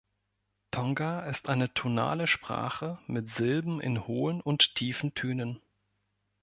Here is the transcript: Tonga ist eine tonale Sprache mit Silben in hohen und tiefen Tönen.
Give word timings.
Tonga 0.71 1.19
ist 1.27 1.47
eine 1.47 1.75
tonale 1.75 2.25
Sprache 2.25 2.97
mit 3.05 3.29
Silben 3.29 3.79
in 3.79 4.07
hohen 4.07 4.41
und 4.41 4.73
tiefen 4.73 5.13
Tönen. 5.13 5.61